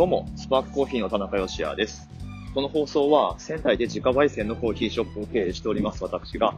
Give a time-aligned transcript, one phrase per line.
[0.00, 2.08] どうも、スパークコーヒーの田中義也です。
[2.54, 6.54] この放送は、仙台で自家焙煎のコーヒーショップを経営しております私が、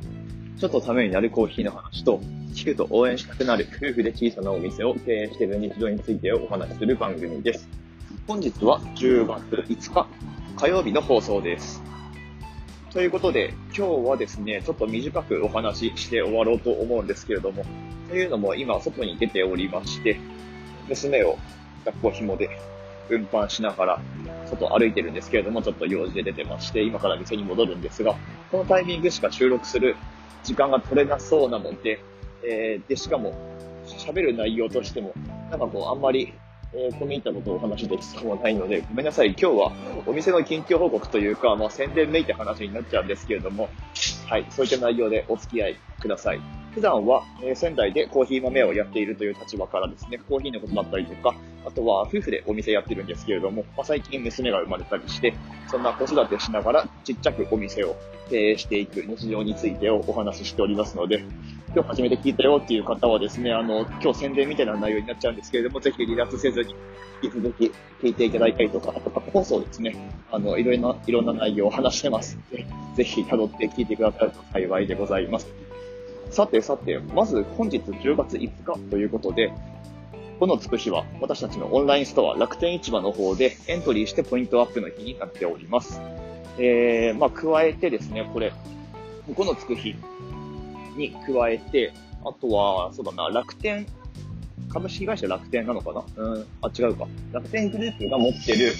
[0.61, 2.21] ちょっとためになるコーヒーの話と、
[2.55, 7.69] 聞くと応援したくなる夫婦で小さなお店を経営している日常についてお話しする番組です。
[8.29, 10.07] 本日は10月5日
[10.57, 11.83] 火曜日の放送です。
[12.93, 17.65] ということで、今日はですね、ちょっと短くお話しして終わろうと思うんですけれども、
[18.09, 20.21] というのも今外に出ておりまして、
[20.89, 21.37] 娘を
[21.85, 22.49] 抱っこ紐で
[23.13, 24.01] 運搬しながら
[24.47, 28.17] 外歩いてるんですけれども、ちょっと用事で出てまして、今から店に戻るんですが、
[28.51, 29.97] このタイミングしか収録する
[30.45, 32.01] 時間が取れなそうなので、
[32.45, 33.35] えー、で、しかも
[33.87, 35.13] 喋る内容としても、
[35.51, 36.35] なんかこう、あんまり、
[36.75, 39.29] えー、込み入ったことをお話しできそうもないので、ごめんなさい。
[39.29, 39.73] 今日は
[40.07, 43.69] お店の近況報告というか、まあ宣伝めいて話になっちゃうんですけれども、
[44.27, 46.41] はい、そういった内容でお付き合いください。
[46.75, 55.35] 普段は、え仙台でコーヒー豆をやっているという立場からですね、コーヒーのことだったりとか、あとは夫婦でお店やってるんですけれども、まあ、最近娘が生まれたりして、
[55.69, 57.97] そんな子育てしながらちっちゃくお店を
[58.29, 61.25] 経営していく日常についてをお話ししておりますので、
[61.75, 66.75] 今日初めて聞いたよっていう方はですね、あの、今日宣伝みたいな内容になっちゃうんですけれども、ぜひ離脱せずに
[67.23, 69.97] 引き続き聞いていただいたりとか、あと過去放送ですね、
[70.31, 72.67] あの、いろいろな、いろんな内容を話してますので、
[72.97, 75.47] ぜひ辿って聞いてくださると幸いでございます。
[76.31, 79.53] さてさて、まず本日10月5日ということで、
[80.43, 86.01] このつく日は私たちのオンラインストア楽天市場の方でエントリーしてポイントアップの日になっております。
[86.59, 88.53] えー、まあ加えてですね、これ、
[89.37, 89.95] このつく日
[90.97, 91.93] に加えて、
[92.25, 93.87] あとは、そうだな、楽天、
[94.69, 96.05] 株式会社楽天なのかな？
[96.17, 97.07] うん、あ、違うか。
[97.33, 98.73] 楽天グループが持ってる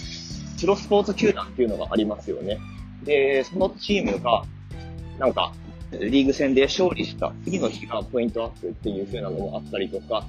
[0.61, 2.59] プロスポーツ球団っていうのがありますよね。
[3.05, 4.43] で、そのチームが、
[5.17, 5.53] なんか、
[5.93, 10.27] リーグ戦で勝利した次の日がポイントアップっていう風なのもあったりとか、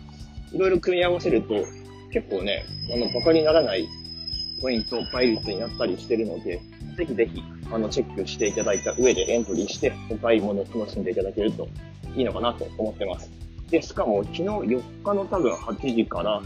[0.53, 1.65] いろいろ組み合わせると、
[2.11, 3.87] 結構ね、あの、馬鹿にならない
[4.61, 6.61] ポイント倍率になったりしてるので、
[6.95, 11.67] ぜひぜひ、あの、チェックしていただいた上でエントリーして、お買い物を楽しんでいただけると
[12.15, 13.31] いいのかなと思ってます。
[13.69, 16.41] で、しかも昨日4日の多分8時から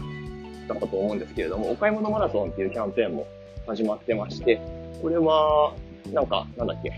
[0.66, 3.26] だったと思うんですけれども、お買い物マラソンっていうキャンペーンも
[3.66, 4.60] 始まってまして、
[5.02, 5.74] これは、
[6.12, 6.90] なんか、なんだっけ、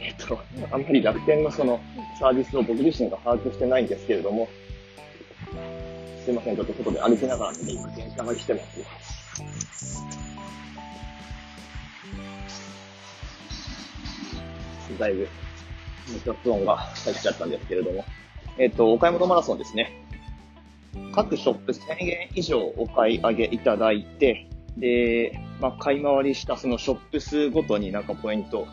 [0.00, 0.38] えっと、
[0.72, 1.78] あんまり楽天のその
[2.18, 4.48] サービスを僕自身が把握してないんですけれども、
[6.24, 9.20] すいません、ちょっと外で歩きながらで今電車が来てます。
[14.98, 15.28] だいぶ
[16.24, 18.04] 雑音が入っちゃったんですけれども、
[18.58, 19.92] えっと、お買い物マラソンですね。
[21.14, 28.66] 各ショップ1000円以上お買い上げいただいて、で、まあ、買い回りしたそのショップ数ごとになんかポイント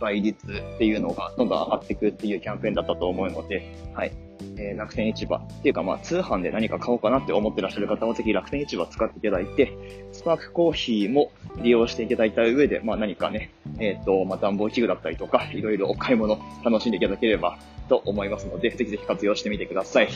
[0.00, 4.29] 倍率っていうのがどんどん上がっていくっていうキャンペーンだったと思うので、はい。
[4.56, 9.72] えー楽天市場っていうかまあ通販で何か買おうかなって思ってらっしゃる方はぜひ楽天市場使っていただいて、
[10.12, 17.58] スパークコーヒーも利用していただいた上で、まあ何かね、えっ、と、まあ暖房器具だったりとか、いろいろお買い物楽しんでいただければ
[17.88, 20.08] と思いますので、ぜひぜひ活用してみてください。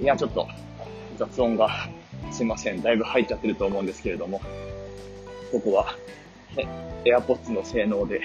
[0.00, 0.48] いや、ちょっと
[1.16, 1.70] 雑音が
[2.30, 2.82] すいません。
[2.82, 4.40] だいぶ入っちゃってると思うんですけれども、
[5.52, 5.94] ここは、
[6.56, 6.68] ね、
[7.04, 8.20] AirPods の性能で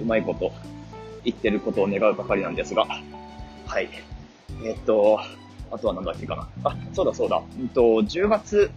[0.00, 0.52] うまいこと
[1.24, 2.86] 言ってることを願うばかりなんですが、
[3.66, 3.88] はい。
[4.64, 5.20] えっと、
[5.70, 6.70] あとは何だっけかな。
[6.70, 7.42] あ、そうだそうだ。
[7.58, 8.70] うんと、10月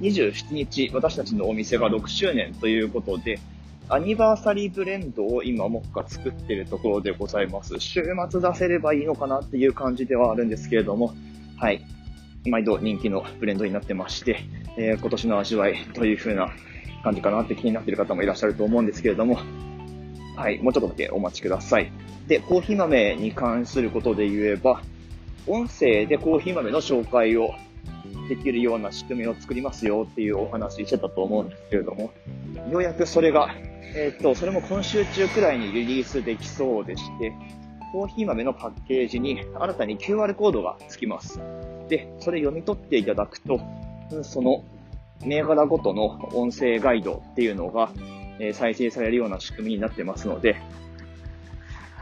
[0.00, 3.38] 27日、私たちのお店が6周年ということで、
[3.88, 7.78] アニバーサリーブレンドを今もっか作ってるところでございます。
[7.78, 11.14] 週末出せればいいのかなっていう感じではあるんですけれども、
[11.56, 11.84] はい。
[12.46, 14.40] 毎度人気のブレンドになってまして、
[14.76, 16.50] えー今年の味わいという風な
[17.02, 19.38] 感じかなって気になっている方もいらっしゃると思うんですけれども、
[20.36, 21.92] はい、もうちょっとだけお待ちください。
[22.26, 24.82] で、コーヒー豆に関することで言えば、
[25.46, 27.50] 音声でコーヒー豆の紹介を
[28.28, 32.12] できるような仕組みを作りますよっていうお話してたと思うんですけれども、
[32.70, 33.54] ようやくそれが、
[33.94, 37.32] えーっと、それも今週中くらいにリリースできそうでして、
[37.92, 41.38] コーヒー豆のパッケージに新たに QR コードがつきます。
[41.88, 43.60] で、それ読み取っていただくと、
[44.22, 44.64] その
[45.24, 47.90] 銘柄ごとの音声ガイドっていうのが、
[48.38, 50.56] え再生されるような仕組みになってますので、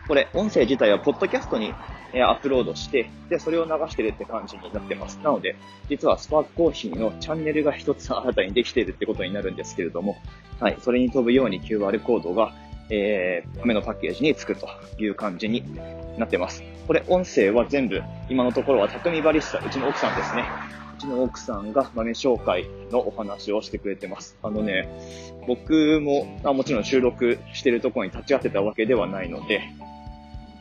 [0.09, 1.73] これ、音声自体はポッドキャストに
[2.13, 5.19] えアップロードして、で、それを流してるって感じになってます。
[5.23, 5.57] なので、
[5.89, 10.17] 実はスパークコーヒーのチャンネルが一つ新たにできているってことになるんですけれども、
[10.61, 12.53] はい、それに飛ぶように QR コードが、
[12.91, 14.69] えー、豆のパッケージにつくと
[14.99, 15.65] いう感じに
[16.19, 16.63] なってます。
[16.87, 20.45] これ、音声は全部、今のところは匠バリスタ、うちの奥さんですね。
[21.03, 24.39] ちの奥さんが豆紹介のお話をしてくれてます。
[24.43, 24.89] あのね、
[25.47, 29.63] 僕も、あもちろん収録してるところに立ち会ってたわけではないので、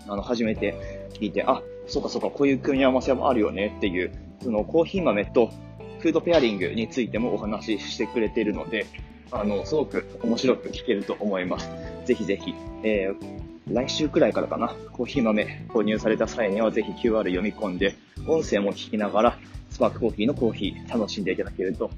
[0.07, 4.11] あの、初めて聞いて、あ、そうかそうか、こういう組み合わせもあるよねっていう、
[4.41, 5.51] そのコーヒー豆と
[5.99, 8.87] フードペアリングについてもお話ししてくれてるので、
[9.31, 11.69] あの、すごく面白く聞けると思います。
[12.05, 17.95] ぜひぜひ、えー、来週くらいからかな、コーヒー豆購入された際にはぜひ QR 読み込んで、
[18.27, 19.39] 音声も聞きながら、
[19.81, 21.89] パークコーヒーのコーヒー楽しんでいただけると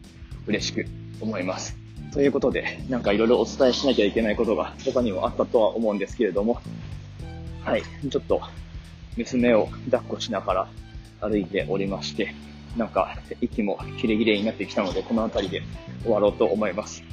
[0.47, 0.85] 嬉しく
[1.19, 1.77] 思います。
[2.13, 6.61] ということで、なんかいろいろお伝えしなきゃいけないことが他にもあったとは思うんですけれども、
[7.61, 8.41] はい、ちょっと
[9.17, 10.67] 娘を抱っこしながら
[11.19, 12.33] 歩いておりまして、
[12.77, 15.63] なんか息もキレキレになってきたので、この辺りで
[16.03, 17.03] 終わろうと思います。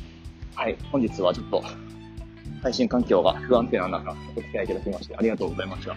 [0.54, 1.64] はい、本日はちょっと
[2.62, 5.96] 配信環境が不安定な中、お付き合いいただきましてありがとうございました。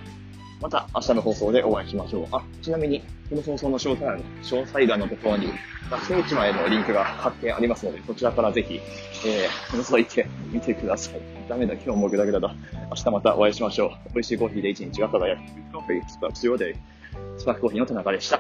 [0.64, 2.28] また明日の放送でお会いしましょう。
[2.32, 5.50] あ、ちなみに、この放送の詳細欄、詳細欄のところに、
[5.92, 8.80] 学生市場へのリンクが貼ってありますので、そちらからぜひ、
[9.28, 11.22] えー、覗いてみてください。
[11.50, 12.56] ダメだ、今日もグダグダだ。
[12.92, 14.14] 明日またお会いしましょう。
[14.14, 15.42] 美味しいコーヒーで一日が輝く。
[15.78, 16.76] Coffee Sparks Your Day。
[17.38, 18.40] スパークコーヒーの田中でした。